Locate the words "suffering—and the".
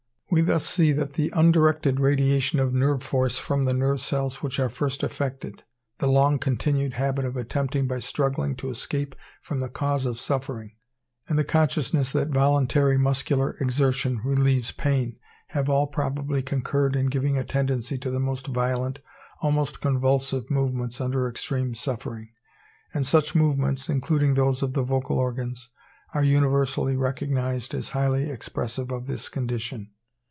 10.21-11.43